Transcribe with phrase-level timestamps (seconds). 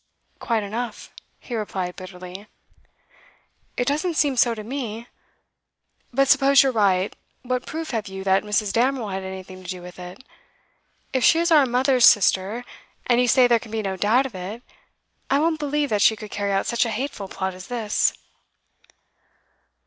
[0.39, 2.47] 'Quite enough,' he replied bitterly.
[3.77, 5.05] 'It doesn't seem so to me.
[6.11, 8.73] But suppose you're right, what proof have you that Mrs.
[8.73, 10.23] Damerel had anything to do with it?
[11.13, 12.65] If she is our mother's sister
[13.05, 14.63] and you say there can be no doubt of it
[15.29, 18.13] I won't believe that she could carry out such a hateful plot as this.